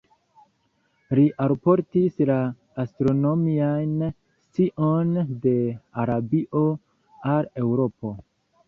[1.19, 2.39] Li alportis la
[2.85, 3.95] astronomian
[4.49, 5.13] scion
[5.47, 5.55] de
[6.07, 6.67] Arabio
[7.37, 8.19] al Eŭropo.